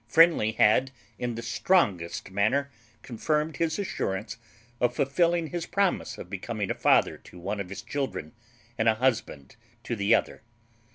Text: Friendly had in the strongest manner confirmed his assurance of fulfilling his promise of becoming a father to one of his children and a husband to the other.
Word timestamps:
Friendly 0.07 0.53
had 0.53 0.89
in 1.19 1.35
the 1.35 1.43
strongest 1.43 2.31
manner 2.31 2.71
confirmed 3.03 3.57
his 3.57 3.77
assurance 3.77 4.37
of 4.79 4.95
fulfilling 4.95 5.45
his 5.51 5.67
promise 5.67 6.17
of 6.17 6.27
becoming 6.27 6.71
a 6.71 6.73
father 6.73 7.17
to 7.19 7.37
one 7.37 7.59
of 7.59 7.69
his 7.69 7.83
children 7.83 8.33
and 8.79 8.89
a 8.89 8.95
husband 8.95 9.57
to 9.83 9.95
the 9.95 10.15
other. 10.15 10.41